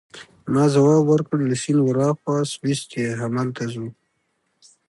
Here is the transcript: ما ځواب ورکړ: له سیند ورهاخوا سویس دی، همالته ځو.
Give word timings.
ما 0.53 0.63
ځواب 0.73 1.03
ورکړ: 1.07 1.37
له 1.49 1.55
سیند 1.63 1.81
ورهاخوا 1.83 2.35
سویس 2.53 2.81
دی، 2.91 3.03
همالته 3.21 3.63
ځو. 3.73 3.85